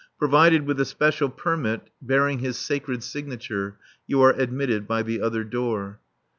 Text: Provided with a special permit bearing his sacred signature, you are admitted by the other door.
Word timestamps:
Provided 0.17 0.65
with 0.65 0.79
a 0.81 0.85
special 0.85 1.29
permit 1.29 1.91
bearing 2.01 2.39
his 2.39 2.57
sacred 2.57 3.03
signature, 3.03 3.77
you 4.07 4.19
are 4.23 4.33
admitted 4.33 4.87
by 4.87 5.03
the 5.03 5.21
other 5.21 5.43
door. 5.43 5.99